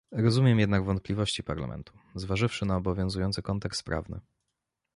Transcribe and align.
Rozumiem 0.11 0.59
jednak 0.59 0.85
wątpliwości 0.85 1.43
Parlamentu, 1.43 1.93
zważywszy 2.15 2.65
na 2.65 2.77
obowiązujący 2.77 3.41
kontekst 3.41 3.83
prawny 3.83 4.19